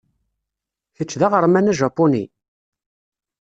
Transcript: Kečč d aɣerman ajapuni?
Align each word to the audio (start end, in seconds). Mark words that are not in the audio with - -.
Kečč 0.95 1.11
d 1.19 1.21
aɣerman 1.27 1.71
ajapuni? 1.71 2.23